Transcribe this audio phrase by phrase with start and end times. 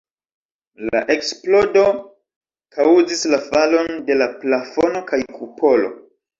[0.87, 1.83] La eksplodo
[2.79, 5.97] kaŭzis la falon de la plafono kaj kupolo.